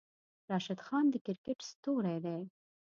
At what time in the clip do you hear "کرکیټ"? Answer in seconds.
1.25-1.59